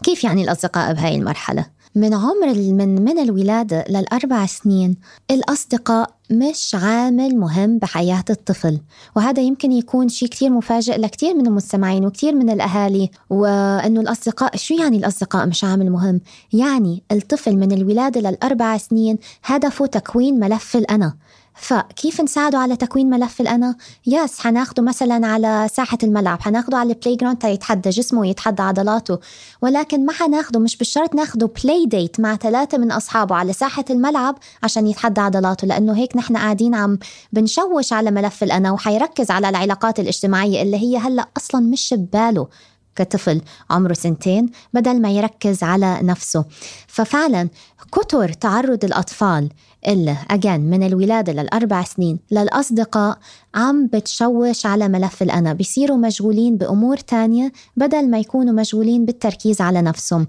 كيف 0.03 0.23
يعني 0.23 0.43
الأصدقاء 0.43 0.93
بهاي 0.93 1.15
المرحلة؟ 1.15 1.65
من 1.95 2.13
عمر 2.13 2.53
من 2.55 3.03
من 3.03 3.19
الولادة 3.19 3.85
للأربع 3.89 4.45
سنين 4.45 4.95
الأصدقاء 5.31 6.09
مش 6.31 6.75
عامل 6.75 7.37
مهم 7.37 7.77
بحياة 7.77 8.23
الطفل 8.29 8.79
وهذا 9.15 9.41
يمكن 9.41 9.71
يكون 9.71 10.09
شيء 10.09 10.29
كتير 10.29 10.49
مفاجئ 10.49 10.97
لكتير 10.97 11.33
من 11.33 11.47
المستمعين 11.47 12.05
وكتير 12.05 12.35
من 12.35 12.49
الأهالي 12.49 13.09
وأنه 13.29 14.01
الأصدقاء 14.01 14.57
شو 14.57 14.73
يعني 14.73 14.97
الأصدقاء 14.97 15.47
مش 15.47 15.63
عامل 15.63 15.91
مهم؟ 15.91 16.21
يعني 16.53 17.03
الطفل 17.11 17.55
من 17.55 17.71
الولادة 17.71 18.21
للأربع 18.21 18.77
سنين 18.77 19.17
هدفه 19.43 19.85
تكوين 19.85 20.39
ملف 20.39 20.75
الأنا 20.77 21.13
فكيف 21.55 22.21
نساعده 22.21 22.57
على 22.57 22.75
تكوين 22.75 23.09
ملف 23.09 23.41
الأنا؟ 23.41 23.75
yes 24.07 24.39
حناخده 24.39 24.83
مثلا 24.83 25.27
على 25.27 25.67
ساحة 25.73 25.97
الملعب 26.03 26.41
حناخده 26.41 26.77
على 26.77 26.93
ال 26.93 27.15
playground 27.15 27.37
تيتحدى 27.37 27.89
جسمه 27.89 28.19
ويتحدى 28.19 28.61
عضلاته 28.61 29.19
ولكن 29.61 30.05
ما 30.05 30.13
حناخده 30.13 30.59
مش 30.59 30.77
بالشرط 30.77 31.15
ناخده 31.15 31.51
play 31.63 31.85
date 31.85 32.19
مع 32.19 32.35
ثلاثة 32.35 32.77
من 32.77 32.91
أصحابه 32.91 33.35
على 33.35 33.53
ساحة 33.53 33.85
الملعب 33.89 34.35
عشان 34.63 34.87
يتحدى 34.87 35.21
عضلاته 35.21 35.67
لأنه 35.67 35.97
هيك 35.97 36.17
نحن 36.17 36.37
قاعدين 36.37 36.75
عم 36.75 36.99
بنشوش 37.33 37.93
على 37.93 38.11
ملف 38.11 38.43
الأنا 38.43 38.71
وحيركز 38.71 39.31
على 39.31 39.49
العلاقات 39.49 39.99
الاجتماعية 39.99 40.61
اللي 40.61 40.77
هي 40.77 40.97
هلأ 40.97 41.27
أصلا 41.37 41.61
مش 41.61 41.93
بباله 41.97 42.47
كطفل 42.95 43.41
عمره 43.69 43.93
سنتين 43.93 44.49
بدل 44.73 45.01
ما 45.01 45.11
يركز 45.11 45.63
على 45.63 45.99
نفسه 46.01 46.45
ففعلا 46.87 47.49
كتر 47.91 48.33
تعرض 48.33 48.85
الأطفال 48.85 49.49
اللي 49.87 50.17
أجان 50.31 50.69
من 50.69 50.83
الولادة 50.83 51.33
للأربع 51.33 51.83
سنين. 51.83 52.19
للأصدقاء 52.31 53.17
عم 53.55 53.87
بتشوش 53.87 54.65
على 54.65 54.87
ملف 54.87 55.21
الأنا 55.21 55.53
بيصيروا 55.53 55.97
مشغولين 55.97 56.57
بأمور 56.57 56.97
تانية 56.97 57.51
بدل 57.77 58.09
ما 58.09 58.19
يكونوا 58.19 58.53
مشغولين 58.53 59.05
بالتركيز 59.05 59.61
على 59.61 59.81
نفسهم. 59.81 60.27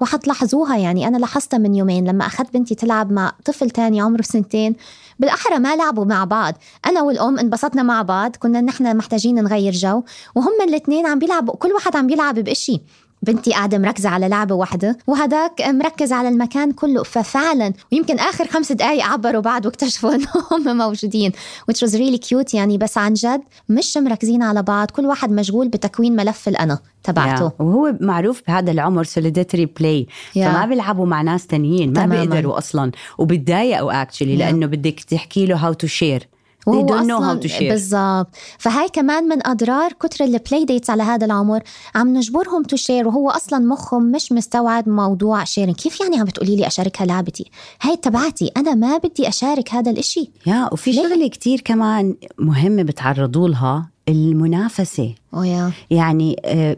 وحتلاحظوها 0.00 0.76
يعني 0.76 1.08
أنا 1.08 1.16
لاحظتها 1.16 1.58
من 1.58 1.74
يومين 1.74 2.08
لما 2.08 2.26
أخذت 2.26 2.54
بنتي 2.54 2.74
تلعب 2.74 3.12
مع 3.12 3.32
طفل 3.44 3.70
تاني 3.70 4.00
عمره 4.00 4.22
سنتين 4.22 4.76
بالأحرى 5.18 5.58
ما 5.58 5.76
لعبوا 5.76 6.04
مع 6.04 6.24
بعض. 6.24 6.54
أنا 6.86 7.02
والأم 7.02 7.38
انبسطنا 7.38 7.82
مع 7.82 8.02
بعض 8.02 8.36
كنا 8.36 8.60
نحن 8.60 8.96
محتاجين 8.96 9.34
نغير 9.34 9.72
جو 9.72 10.02
وهم 10.34 10.62
الاثنين 10.68 11.06
عم 11.06 11.18
بيلعبوا 11.18 11.56
كل 11.56 11.72
واحد 11.72 11.96
عم 11.96 12.06
بيلعب 12.06 12.34
بإشي. 12.34 12.82
بنتي 13.26 13.50
قاعدة 13.50 13.78
مركزة 13.78 14.08
على 14.08 14.28
لعبة 14.28 14.54
واحدة 14.54 14.98
وهداك 15.06 15.60
مركز 15.68 16.12
على 16.12 16.28
المكان 16.28 16.72
كله 16.72 17.02
ففعلا 17.02 17.72
ويمكن 17.92 18.18
آخر 18.18 18.46
خمس 18.46 18.72
دقايق 18.72 19.04
عبروا 19.04 19.40
بعض 19.42 19.66
واكتشفوا 19.66 20.14
إنه 20.14 20.26
هم 20.52 20.76
موجودين 20.76 21.32
which 21.72 21.86
was 21.88 21.92
really 21.92 22.18
cute 22.28 22.54
يعني 22.54 22.78
بس 22.78 22.98
عن 22.98 23.14
جد 23.14 23.40
مش 23.68 23.96
مركزين 23.96 24.42
على 24.42 24.62
بعض 24.62 24.90
كل 24.90 25.06
واحد 25.06 25.30
مشغول 25.30 25.68
بتكوين 25.68 26.16
ملف 26.16 26.48
الأنا 26.48 26.78
تبعته 27.02 27.48
Yeah. 27.48 27.52
وهو 27.60 27.94
معروف 28.00 28.42
بهذا 28.48 28.70
العمر 28.72 29.04
solitary 29.04 29.66
play 29.66 30.06
Yeah. 30.08 30.34
فما 30.38 30.66
بيلعبوا 30.66 31.06
مع 31.06 31.22
ناس 31.22 31.46
تانيين 31.46 31.88
ما 31.92 31.94
تماماً. 31.94 32.24
بيقدروا 32.24 32.58
أصلا 32.58 32.90
وبتضايقوا 33.18 34.02
actually 34.02 34.36
Yeah. 34.36 34.38
لأنه 34.38 34.66
بدك 34.66 35.00
تحكي 35.00 35.46
له 35.46 35.56
how 35.56 35.72
to 35.72 35.86
share 35.86 36.28
they 36.74 36.82
don't 36.82 37.06
know 37.06 37.20
how 37.20 37.46
to 37.46 37.48
share. 37.48 37.62
بالضبط. 37.62 38.28
فهاي 38.58 38.88
كمان 38.88 39.24
من 39.24 39.46
أضرار 39.46 39.92
كتر 39.92 40.24
ال 40.24 40.32
play 40.32 40.64
dates 40.64 40.90
على 40.90 41.02
هذا 41.02 41.26
العمر. 41.26 41.62
عم 41.94 42.16
نجبرهم 42.16 42.62
to 42.62 42.76
share 42.76 43.08
وهو 43.08 43.30
أصلا 43.30 43.58
مخهم 43.58 44.02
مش 44.12 44.32
مستوعب 44.32 44.88
موضوع 44.88 45.44
sharing 45.44 45.74
كيف 45.74 46.00
يعني 46.00 46.18
عم 46.18 46.24
بتقولي 46.24 46.56
لي 46.56 46.66
أشاركها 46.66 47.06
لعبتي؟ 47.06 47.50
هاي 47.82 47.96
تبعتي. 47.96 48.50
أنا 48.56 48.74
ما 48.74 48.98
بدي 48.98 49.28
أشارك 49.28 49.74
هذا 49.74 49.90
الإشي. 49.90 50.30
يا 50.46 50.68
وفي؟ 50.72 50.92
شغلة 50.92 51.28
كتير 51.28 51.60
كمان 51.60 52.16
مهمة 52.38 52.82
بتعرضوا 52.82 53.48
لها 53.48 53.88
المنافسة. 54.08 55.14
ويا 55.32 55.72
يعني 55.90 56.36
آه، 56.44 56.76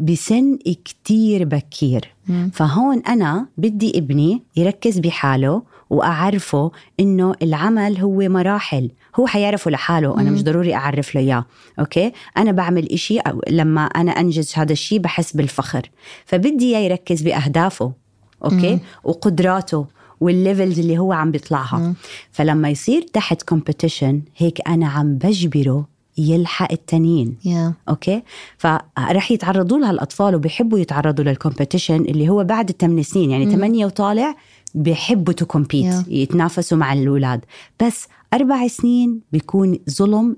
بسن 0.00 0.58
كتير 0.84 1.44
بكير. 1.44 2.14
فهون 2.52 2.98
أنا 2.98 3.46
بدي 3.56 3.98
ابني 3.98 4.42
يركز 4.56 4.98
بحاله 4.98 5.62
وأعرفه 5.90 6.70
إنه 7.00 7.34
العمل 7.42 7.98
هو 7.98 8.18
مراحل. 8.18 8.90
هو 9.20 9.26
حيعرفه 9.26 9.70
لحاله 9.70 10.20
أنا 10.20 10.30
مش 10.30 10.44
ضروري 10.44 10.74
أعرف 10.74 11.14
له 11.14 11.20
إياه 11.20 11.44
أوكي؟ 11.78 12.12
أنا 12.36 12.52
بعمل 12.52 12.92
إشي 12.92 13.18
أو 13.18 13.40
لما 13.48 13.84
أنا 13.84 14.10
أنجز 14.12 14.52
هذا 14.56 14.72
الشيء 14.72 14.98
بحس 14.98 15.36
بالفخر. 15.36 15.90
فبدي 16.24 16.76
إياه 16.76 16.80
يركز 16.80 17.22
بأهدافه 17.22 17.92
okay؟ 18.44 18.78
وقدراته 19.04 19.86
وال 20.20 20.35
levels 20.35 20.78
اللي 20.78 20.98
هو 20.98 21.12
عم 21.12 21.30
بيطلعها. 21.30 21.94
فلما 22.32 22.68
يصير 22.70 23.02
تحت 23.02 23.42
competition 23.42 24.22
هيك 24.36 24.68
أنا 24.68 24.88
عم 24.88 25.14
بجبره 25.14 25.86
يلحق 26.18 26.72
التانيين 26.72 27.36
yeah 27.44 27.74
okay؟ 27.88 28.22
فرح 28.58 29.30
يتعرضوا 29.30 29.78
لها 29.78 29.90
الاطفال 29.90 30.34
وبيحبوا 30.34 30.78
يتعرضوا 30.78 31.24
لل 31.24 31.36
competition 31.36 32.00
اللي 32.00 32.28
هو 32.28 32.44
بعد 32.44 32.68
الثمان 32.68 33.02
سنين 33.02 33.30
يعني 33.30 33.50
ثمانية 33.50 33.86
وطالع 33.86 34.34
بيحبوا 34.74 35.32
to 35.32 35.46
compete 35.46 35.92
Yeah. 35.94 36.08
يتنافسوا 36.08 36.78
مع 36.78 36.92
الأولاد 36.92 37.40
بس 37.82 38.06
أربع 38.34 38.66
سنين 38.68 39.20
بيكون 39.32 39.78
ظلم 39.90 40.36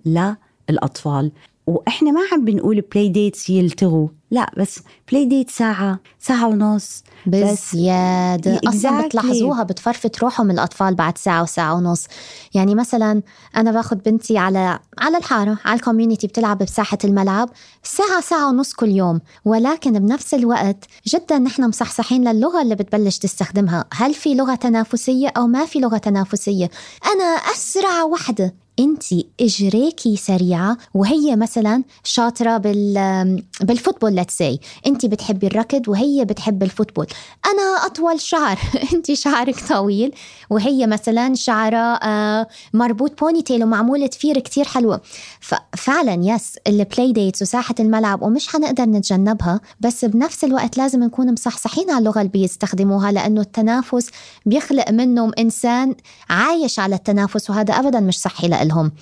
للأطفال 0.71 1.33
وإحنا 1.77 2.11
ما 2.11 2.21
عم 2.33 2.45
بنقول 2.45 2.81
play 2.81 3.09
dates 3.09 3.51
يلتغوا. 3.51 4.09
لا 4.31 4.51
بس 4.57 4.81
play 5.11 5.25
date 5.25 5.51
ساعة 5.51 5.99
ساعة 6.21 6.49
ونص 6.49 7.03
بس 7.27 7.75
بزيادة. 7.75 8.61
أصلا 8.69 9.01
Exactly. 9.01 9.05
بتلاحظوها 9.05 9.63
بتفرفت 9.63 10.19
روحهم 10.23 10.51
الأطفال 10.51 10.95
بعد 10.95 11.19
ساعة 11.19 11.43
وساعة 11.43 11.75
ونص. 11.75 12.07
يعني 12.55 12.75
مثلا 12.75 13.23
أنا 13.57 13.73
باخد 13.73 14.03
بنتي 14.03 14.39
على 14.39 14.79
على 14.99 15.17
الحارة 15.17 15.59
على 15.65 15.77
ال 15.77 15.82
community 15.82 16.27
بتلعب 16.27 16.59
بساحة 16.59 16.99
الملعب 17.05 17.51
ساعة 17.83 18.21
ساعة 18.21 18.49
ونص 18.49 18.73
كل 18.73 18.89
يوم. 18.89 19.21
ولكن 19.45 19.93
بنفس 19.93 20.35
الوقت 20.35 20.85
جدا 21.07 21.39
نحن 21.39 21.69
مصحصحين 21.69 22.29
للغة 22.29 22.63
اللي 22.63 22.75
بتبلش 22.75 23.19
تستخدمها. 23.19 23.85
هل 23.93 24.15
في 24.15 24.35
لغة 24.35 24.55
تنافسية 24.55 25.29
أو 25.37 25.47
ما 25.47 25.67
في 25.67 25.79
لغة 25.81 25.99
تنافسية؟ 25.99 26.71
أنا 27.15 27.25
أسرع 27.25 28.03
وحدة. 28.03 28.55
انت 28.83 29.05
اجريكي 29.41 30.17
سريعة 30.17 30.77
وهي 30.95 31.37
مثلا 31.37 31.83
شاطرة 32.05 32.57
بال 32.57 33.43
بال 33.61 33.72
football 33.72 34.15
let's 34.15 34.39
see 34.39 34.61
انت 34.87 35.07
بتحبي 35.07 35.47
الركض 35.47 35.89
وهي 35.89 36.25
بتحب 36.25 36.63
ال 36.63 36.67
football. 36.67 37.07
أنا 37.47 37.87
أطول 37.87 38.21
شعر 38.21 38.59
انت 38.95 39.13
شعرك 39.13 39.69
طويل 39.69 40.15
وهي 40.51 40.87
مثلا 40.87 41.35
شعرها 41.35 42.01
آه، 42.09 42.47
مربوط 42.73 43.21
ponytail 43.21 43.65
ومعمولة 43.65 44.07
ضفيرة 44.07 44.39
كتير 44.39 44.65
حلوة. 44.65 45.01
ففعلا 45.41 46.25
yes 46.25 46.57
ال 46.67 46.76
play 46.76 47.13
dates 47.13 47.43
وساحة 47.43 47.75
الملعب 47.81 48.23
ومش 48.23 48.49
حنقدر 48.49 48.85
نتجنبها. 48.85 49.61
بس 49.81 50.05
بنفس 50.05 50.45
الوقت 50.45 50.79
لازم 50.79 51.05
نكون 51.05 51.33
مصحصحين 51.33 51.91
على 51.91 51.99
اللغة 51.99 52.19
اللي 52.19 52.33
بيستخدموها 52.33 53.13
لأنه 53.13 53.41
التنافس 53.41 54.11
بيخلق 54.47 54.91
منهم 54.91 55.33
إنسان 55.39 55.95
عايش 56.31 56.79
على 56.79 56.95
التنافس 56.95 57.51
وهذا 57.51 57.75
ابدا 57.75 58.01
مش 58.01 58.21
صحي 58.21 58.49
لهم 58.73 58.93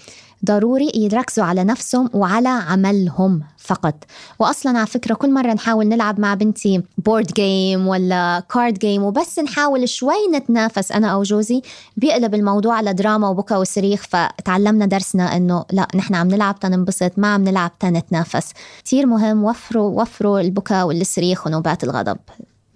ضروري 0.45 0.93
يركزوا 0.95 1.45
على 1.45 1.65
نفسهم 1.65 2.11
وعلى 2.15 2.49
عملهم 2.49 3.43
فقط. 3.59 4.05
واصلا 4.39 4.79
على 4.79 4.87
فكرة 4.87 5.15
كل 5.15 5.35
مرة 5.35 5.53
نحاول 5.53 5.89
نلعب 5.89 6.21
مع 6.21 6.35
بنتي 6.35 6.83
board 6.99 7.27
game 7.27 7.89
ولا 7.89 8.43
card 8.55 8.79
game 8.79 9.03
وبس 9.03 9.39
نحاول 9.39 9.89
شوي 9.89 10.27
نتنافس 10.35 10.93
أنا 10.93 11.09
أو 11.09 11.23
جوزي 11.23 11.63
بيقلب 11.97 12.35
الموضوع 12.35 12.75
على 12.75 12.93
دراما 12.95 13.29
وبكى 13.29 13.55
وصريخ 13.55 14.03
فتعلمنا 14.03 14.87
درسنا 14.87 15.37
إنه 15.37 15.65
لا 15.73 15.89
نحن 15.95 16.15
عم 16.15 16.29
نلعب 16.29 16.61
تننبسط 16.61 17.13
ما 17.17 17.35
عم 17.35 17.45
نلعب 17.45 17.79
تنتنافس. 17.79 18.53
كثير 18.85 19.07
مهم 19.07 19.45
وفروا 19.45 20.03
وفروا 20.03 20.41
البكاء 20.41 20.87
والصريخ 20.87 21.47
ونوبات 21.47 21.85
الغضب. 21.85 22.19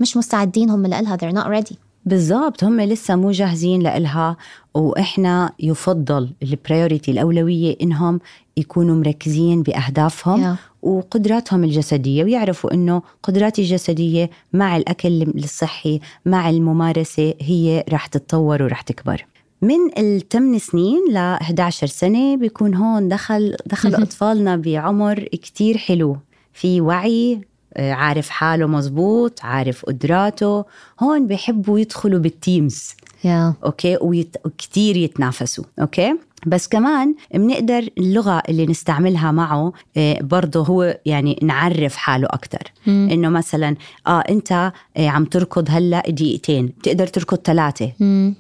مش 0.01 0.17
مستعدين 0.17 0.71
هم 0.71 0.87
لها 0.87 1.17
they're 1.17 1.35
not 1.35 1.47
ready. 1.47 1.75
بالضبط 2.07 2.65
هم 2.65 2.81
لسه 2.81 3.17
مو 3.17 3.31
جاهزين 3.31 3.83
لإلها 3.83 4.37
وإحنا 4.75 5.53
يفضل 5.61 6.31
البريوريتي 6.43 7.11
الأولوية 7.11 7.77
إنهم 7.83 8.21
يكونوا 8.57 8.97
مركزين 8.97 9.63
بأهدافهم 9.63 10.55
Yeah. 10.55 10.59
وقدراتهم 10.83 11.65
الجسدية 11.65 12.25
ويعرفوا 12.25 12.75
إنه 12.75 13.03
قدراتي 13.23 13.63
الجسدية 13.63 14.31
مع 14.53 14.77
الأكل 14.77 15.23
الصحي 15.23 16.01
مع 16.27 16.51
الممارسة 16.51 17.35
هي 17.41 17.85
رح 17.93 18.07
تتطور 18.07 18.63
ورح 18.63 18.81
تكبر. 18.81 19.27
من 19.63 19.99
الثمان 19.99 20.59
سنين 20.59 21.01
ل 21.13 21.17
11 21.17 21.87
سنة 21.87 22.37
بيكون 22.37 22.75
هون 22.75 23.09
دخل 23.09 23.57
دخل 23.67 23.95
أطفالنا 23.95 24.57
بعمر 24.57 25.19
كتير 25.21 25.77
حلو. 25.79 26.17
في 26.53 26.81
وعي 26.81 27.41
عارف 27.77 28.29
حاله 28.29 28.67
مزبوط 28.67 29.41
عارف 29.43 29.85
قدراته. 29.85 30.65
هون 31.01 31.27
بيحبوا 31.27 31.79
يدخلوا 31.79 32.19
بال 32.19 32.40
teams 32.40 32.95
yeah. 33.25 33.65
okay؟ 33.65 33.99
wait... 34.01 34.37
وكتير 34.45 34.97
يتنافسوا. 34.97 35.65
okay؟ 35.81 36.15
بس 36.47 36.69
كمان 36.69 37.15
بنقدر 37.35 37.89
اللغة 37.99 38.43
اللي 38.49 38.67
نستعملها 38.67 39.33
معه 39.33 39.73
آه، 39.97 40.19
برضه 40.21 40.65
هو 40.65 40.99
يعني 41.07 41.39
نعرف 41.43 41.97
حاله 41.97 42.29
أكتر. 42.31 42.73
إنه 42.87 43.29
مثلا 43.29 43.77
آه 44.07 44.21
أنت 44.21 44.73
آه، 44.97 45.09
عم 45.09 45.25
تركض 45.25 45.67
هلأ 45.71 46.03
دقيقتين. 46.09 46.67
بتقدر 46.67 47.07
تركض 47.07 47.39
ثلاثة. 47.45 47.93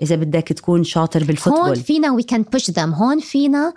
إذا 0.03 0.17
بدك 0.17 0.49
تكون 0.49 0.85
شاطر 0.85 1.21
هون 1.21 1.27
بال 1.27 1.37
football 1.37 1.77
فينا 1.77 2.17
we 2.19 2.35
can 2.35 2.43
push 2.57 2.75
them. 2.75 2.79
هون 2.95 3.21
فينا 3.21 3.73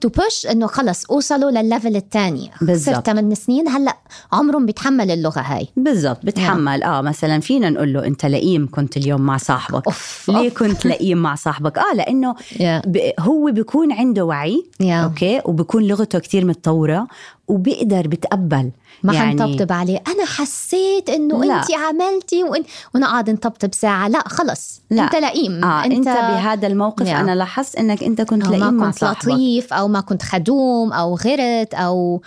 to 0.00 0.08
push 0.08 0.46
إنه 0.50 0.66
خلص 0.66 1.04
أوصلوا 1.10 1.50
لل 1.50 1.63
level 1.63 1.96
الثاني 1.96 2.50
بالضبط. 2.60 2.94
صرت 2.94 3.06
8 3.06 3.34
سنين 3.34 3.68
هلأ 3.68 3.96
عمرهم 4.32 4.66
بيتحمل 4.66 5.10
اللغة 5.10 5.40
هاي 5.40 5.68
بالضبط 5.76 6.26
بتحمل 6.26 6.82
آه 6.82 7.00
مثلا 7.00 7.40
فينا 7.40 7.70
نقول 7.70 7.92
له 7.92 8.06
أنت 8.06 8.26
لئيم 8.26 8.68
كنت 8.70 8.96
اليوم 8.96 9.20
مع 9.20 9.36
صاحبك 9.36 9.86
أوف، 9.86 10.24
ليه 10.28 10.48
أوف. 10.50 10.58
كنت 10.58 10.86
لئيم 10.86 11.18
مع 11.18 11.34
صاحبك 11.34 11.78
آه 11.78 11.94
لأنه 11.96 12.34
Yeah. 12.34 12.86
ب... 12.86 13.10
هو 13.20 13.50
بيكون 13.52 13.92
عنده 13.92 14.24
وعي 14.24 14.64
Yeah. 14.82 14.86
okay 14.86 15.40
وبكون 15.44 15.82
لغته 15.82 16.18
كتير 16.18 16.44
متطورة 16.44 17.06
وبيقدر 17.48 18.08
بتقبل 18.08 18.70
ما 19.02 19.14
يعني 19.14 19.40
حنطبطب 19.40 19.72
عليه. 19.72 20.02
أنا 20.08 20.24
حسيت 20.24 21.10
إنه. 21.10 21.42
انت 21.42 21.72
عملتي 21.74 22.44
وإن... 22.44 22.62
ونقعد 22.94 23.30
نطبطب 23.30 23.74
ساعة. 23.74 24.08
لا 24.08 24.28
خلص. 24.28 24.80
لا. 24.90 25.04
أنت 25.04 25.14
لئيم 25.14 25.64
آه 25.64 25.84
أنت, 25.84 25.92
أنت 25.92 26.06
بهذا 26.06 26.66
الموقف 26.66 27.06
Yeah. 27.06 27.08
أنا 27.08 27.34
لاحظت 27.34 27.76
إنك 27.76 28.02
أنت 28.02 28.22
كنت 28.22 28.48
لئيم 28.48 28.74
ما 28.74 28.90
كنت 28.90 29.04
لطيف 29.04 29.72
أو 29.72 29.88
ما 29.88 30.00
كنت 30.00 30.22
خدوم 30.22 30.92
أو 30.92 31.14
غرت 31.14 31.74
أو 31.74 32.22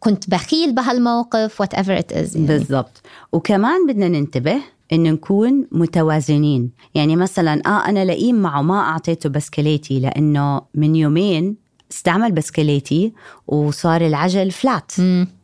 كنت 0.00 0.30
بخيل 0.30 0.72
بهالموقف 0.74 1.60
whatever 1.60 1.98
it 1.98 2.12
is 2.12 2.36
بالضبط. 2.36 3.02
وكمان 3.32 3.86
بدنا 3.88 4.08
ننتبه 4.08 4.56
انه 4.92 5.10
نكون 5.10 5.66
متوازنين. 5.72 6.70
يعني 6.94 7.16
مثلا 7.16 7.62
آه 7.66 7.88
أنا 7.88 8.04
لئيم 8.04 8.34
معه 8.34 8.62
ما 8.62 8.80
أعطيته 8.80 9.28
بسكليتي 9.28 10.00
لأنه 10.00 10.62
من 10.74 10.96
يومين 10.96 11.67
استعمل 11.90 12.32
بسكليتي 12.32 13.12
وصار 13.46 14.06
العجل 14.06 14.50
flat 14.50 14.92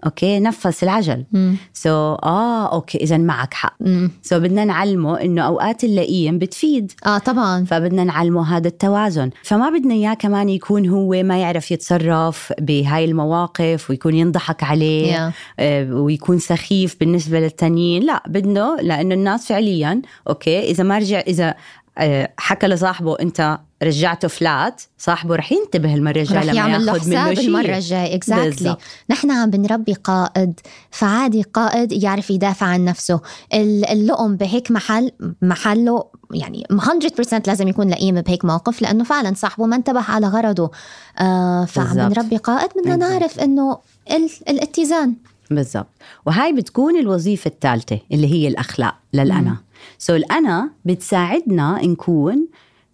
okay؟ 0.05 0.41
نفس 0.41 0.83
العجل. 0.83 1.25
so, 1.73 2.25
آه 2.25 2.73
okay 2.73 2.99
اذا 2.99 3.19
معك 3.19 3.55
حق. 3.55 3.77
so, 4.23 4.39
بدنا 4.39 4.65
نعلمه 4.65 5.21
إنه 5.21 5.43
أوقات 5.43 5.85
اللئيم 5.85 6.39
بتفيد. 6.39 6.93
آه 7.07 7.19
طبعا. 7.19 7.65
فبدنا 7.65 8.05
نعلمه 8.05 8.57
هذا 8.57 8.69
التوازن. 8.69 9.31
فما 9.43 9.71
بدنا 9.71 9.95
إياه 9.95 10.15
كمان 10.15 10.49
يكون 10.49 10.89
هو 10.89 11.23
ما 11.23 11.41
يعرف 11.41 11.71
يتصرف 11.71 12.53
بهاي 12.61 13.05
المواقف 13.05 13.91
ويكون 13.91 14.15
ينضحك 14.15 14.63
عليه 14.63 15.05
Yeah. 15.05 15.33
آه، 15.59 15.95
ويكون 15.95 16.39
سخيف 16.39 16.97
بالنسبة 17.01 17.41
للتانيين. 17.41 18.03
لا 18.03 18.23
بدنا 18.27 18.77
لأنه 18.83 19.15
الناس 19.15 19.49
فعليا 19.49 20.03
okay 20.29 20.71
إذا 20.71 20.85
ما 20.85 20.99
رجع 20.99 21.21
إذا 21.21 21.55
آه، 21.99 22.33
حكى 22.39 22.67
لصاحبه 22.67 23.17
أنت 23.21 23.59
رجعته 23.85 24.29
flat 24.29 24.83
صاحبه 24.99 25.37
رح 25.37 25.53
ينتبه 25.53 25.95
المره 25.95 26.19
الجايه 26.21 26.39
رح 26.39 26.45
لما 26.45 26.53
يعمل 26.55 26.87
له 26.87 26.93
منه 26.93 27.01
حساب 27.01 27.35
شيء. 27.35 27.47
المرة 27.49 27.77
الجاية 27.77 28.15
exactly. 28.15 28.77
نحن 29.11 29.31
عم 29.31 29.51
بنربي 29.51 29.93
قائد. 29.95 30.61
فعادي 30.91 31.43
قائد 31.43 31.93
يعرف 31.93 32.31
يدافع 32.31 32.67
عن 32.67 32.85
نفسه. 32.85 33.21
ال- 33.55 33.89
اللؤم 33.91 34.37
بهيك 34.37 34.71
محل 34.71 35.11
محله 35.43 36.05
يعني 36.35 36.65
100% 36.73 37.43
لازم 37.47 37.69
يكون 37.69 37.89
لئيم 37.91 38.21
بهيك 38.21 38.45
موقف 38.45 38.83
لأنه 38.83 39.05
فعلا 39.05 39.35
صاحبه 39.35 39.67
ما 39.67 39.77
انتبه 39.77 40.01
على 40.01 40.27
غرضه. 40.27 40.71
آه 41.19 41.65
فعم. 41.65 41.95
بنربي 42.09 42.37
قائد 42.37 42.71
بدنا. 42.77 42.97
نعرف 42.97 43.41
إنه 43.41 43.79
ال- 44.11 44.31
الاتزان. 44.49 45.15
بالضبط. 45.51 45.87
وهاي 46.27 46.53
بتكون 46.53 46.97
الوظيفة 46.97 47.49
الثالثة 47.49 47.99
اللي 48.13 48.33
هي 48.33 48.49
الأخلاق 48.49 48.95
للأنا. 49.13 49.57
so 49.99 50.17
الأنا 50.17 50.71
بتساعدنا 50.85 51.81
نكون 51.87 52.47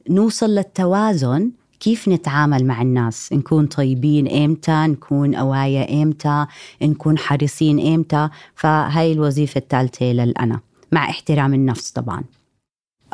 نوصل 0.08 0.50
للتوازن 0.50 1.50
كيف 1.80 2.08
نتعامل 2.08 2.64
مع 2.66 2.82
الناس؟ 2.82 3.32
نكون 3.32 3.66
طيبين 3.66 4.44
إمتى؟ 4.44 4.86
نكون 4.86 5.34
أوايا 5.34 6.02
إمتى؟ 6.02 6.46
نكون 6.82 7.18
حريصين 7.18 7.94
إمتى؟ 7.94 8.28
فهاي 8.54 9.12
الوظيفة 9.12 9.58
الثالثة 9.58 10.06
للأنا 10.06 10.60
مع 10.92 11.10
احترام 11.10 11.54
النفس 11.54 11.90
طبعا. 11.90 12.24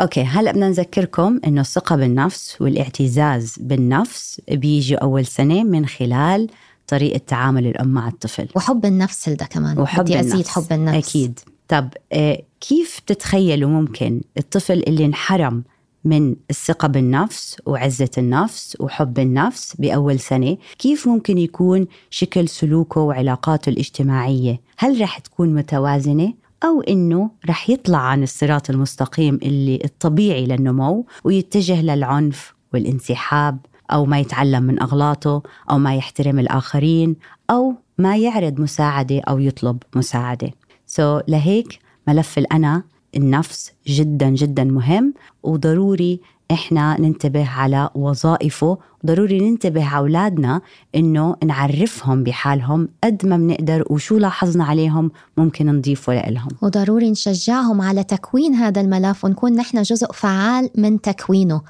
okay 0.01 0.23
هلأ 0.25 0.53
بدنا 0.53 0.69
نذكركم 0.69 1.41
إنه 1.47 1.61
الثقة 1.61 1.97
بالنفس 1.97 2.57
والإعتزاز 2.61 3.57
بالنفس 3.61 4.41
بيجي 4.51 4.95
أول 4.95 5.27
سنة 5.27 5.63
من 5.65 5.87
خلال 5.87 6.49
طريقة 6.87 7.21
تعامل 7.27 7.67
الأم 7.67 7.89
مع 7.89 8.09
الطفل. 8.09 8.49
وحب 8.55 8.85
النفس 8.85 9.29
ده 9.29 9.47
كمان. 9.47 9.79
وحب 9.79 10.05
بدي 10.05 10.21
أزيد 10.21 10.33
النفس. 10.33 10.51
حب 10.51 10.73
النفس. 10.73 11.09
أكيد. 11.09 11.41
طب 11.69 11.89
آه، 12.13 12.43
كيف 12.61 13.01
تتخيلوا 13.07 13.71
ممكن 13.71 14.21
الطفل 14.39 14.83
اللي 14.87 15.05
انحرم 15.05 15.63
من 16.07 16.37
الثقة 16.51 16.89
بالنفس 16.89 17.57
وعزة 17.67 18.11
النفس 18.19 18.77
وحب 18.81 19.19
النفس 19.19 19.77
بأول 19.79 20.21
سنة. 20.21 20.57
كيف 20.79 21.09
ممكن 21.09 21.39
يكون 21.39 21.87
شكل 22.11 22.49
سلوكه 22.49 23.01
وعلاقاته 23.01 23.71
الاجتماعية؟ 23.71 24.61
هل 24.79 25.01
رح 25.01 25.19
تكون 25.19 25.55
متوازنة؟ 25.55 26.35
أو 26.65 26.81
إنه 26.81 27.31
رح 27.49 27.71
يطلع 27.71 27.99
عن 27.99 28.23
الصراط 28.23 28.71
المستقيم 28.71 29.39
اللي 29.43 29.79
الطبيعي 29.85 30.47
للنمو 30.47 31.07
ويتجه 31.25 31.83
للعنف 31.83 32.55
والانسحاب 32.75 33.59
أو 33.93 34.05
ما 34.05 34.21
يتعلم 34.21 34.63
من 34.63 34.83
أغلاطه 34.83 35.43
أو 35.71 35.79
ما 35.79 35.95
يحترم 35.95 36.39
الآخرين 36.39 37.17
أو 37.51 37.75
ما 37.99 38.17
يعرض 38.17 38.61
مساعدة 38.61 39.21
أو 39.21 39.39
يطلب 39.39 39.83
مساعدة. 39.97 40.51
سو 40.87 41.19
so, 41.19 41.23
لهيك 41.29 41.79
ملف 42.09 42.39
الأنا 42.39 42.83
النفس 43.17 43.73
جدا 43.87 44.29
جدا 44.29 44.65
مهم 44.65 45.15
وضروري 45.43 46.21
إحنا 46.51 47.01
ننتبه 47.01 47.49
على 47.49 47.91
وظائفه 47.95 48.79
ضروري 49.07 49.51
ننتبه 49.51 49.85
على 49.85 49.99
أولادنا 49.99 50.61
إنه 50.95 51.37
نعرفهم 51.45 52.25
بحالهم 52.25 52.89
قد 53.05 53.27
ما 53.27 53.37
بنقدر 53.37 53.85
وشو 53.91 54.19
لاحظنا 54.19 54.65
عليهم 54.65 55.11
ممكن 55.37 55.67
نضيفه 55.67 56.31
لهم 56.31 56.49
وضروري 56.63 57.11
نشجعهم 57.11 57.81
على 57.81 58.05
تكوين 58.05 58.55
هذا 58.55 58.81
الملف 58.81 59.25
ونكون 59.25 59.53
نحن 59.53 59.83
جزء 59.83 60.13
فعال 60.13 60.71
من 60.77 61.01
تكوينه. 61.01 61.63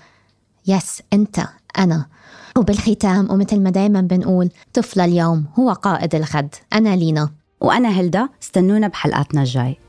يس 0.67 1.03
أنت 1.13 1.41
أنا. 1.79 2.07
وبالختام 2.57 3.31
ومثل 3.31 3.61
ما 3.61 3.71
دايما 3.71 4.01
بنقول 4.01 4.51
طفل 4.75 5.01
اليوم 5.01 5.45
هو 5.59 5.73
قائد 5.73 6.15
الغد. 6.15 6.55
أنا 6.73 6.97
لينا. 6.97 7.31
وأنا 7.61 7.89
هلدا 7.89 8.29
استنونا 8.43 8.89
بحلقاتنا 8.89 9.41
الجاي. 9.41 9.86